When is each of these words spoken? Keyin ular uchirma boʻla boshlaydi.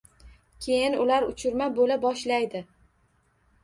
Keyin 0.67 0.97
ular 1.03 1.27
uchirma 1.29 1.71
boʻla 1.79 2.01
boshlaydi. 2.09 2.67